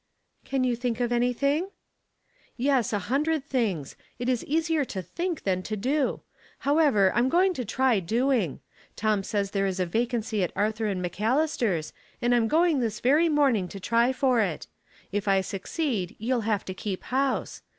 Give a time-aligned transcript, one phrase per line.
[0.45, 1.69] "Can you think of anything?"
[2.71, 6.21] "Yes, a hundred things; it is easier to think than to do.
[6.65, 8.61] However, I'm going to try doing.
[8.95, 12.99] Tom says there is a vacancy at Arthur & Mc Allister's, and I'm going this
[12.99, 14.65] very morning to' try for it.
[15.11, 17.61] If I succeed you'll have to keep house.